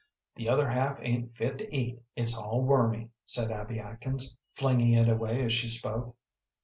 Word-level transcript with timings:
"The 0.35 0.49
other 0.49 0.67
half 0.67 0.97
ain't 1.03 1.35
fit 1.37 1.59
to 1.59 1.71
eat, 1.77 2.01
it's 2.15 2.35
all 2.35 2.63
wormy," 2.63 3.11
said 3.23 3.51
Abby 3.51 3.77
Atkins, 3.79 4.35
flinging 4.55 4.93
it 4.93 5.07
away 5.07 5.43
as 5.43 5.53
she 5.53 5.69
spoke. 5.69 6.15